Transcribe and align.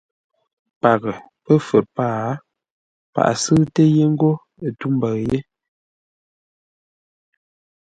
Paghʼə, 0.81 1.13
Pəfə̂r 1.43 1.83
pâa; 1.95 2.29
paghʼə 3.13 3.33
sʉ́ʉtə 3.43 3.83
yé 3.95 4.03
ńgó 4.13 4.31
tû 4.79 4.87
mbəʉ 4.95 5.13
yé. 5.29 5.37